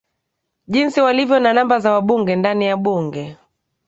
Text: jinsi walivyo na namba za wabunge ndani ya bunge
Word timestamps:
jinsi 0.67 1.01
walivyo 1.01 1.39
na 1.39 1.53
namba 1.53 1.79
za 1.79 1.91
wabunge 1.91 2.35
ndani 2.35 2.65
ya 2.65 2.77
bunge 2.77 3.37